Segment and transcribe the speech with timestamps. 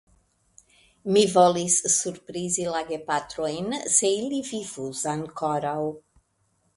[1.17, 3.67] Mi volis surprizi la gepatrojn,
[3.99, 5.79] se ili vivus ankoraŭ.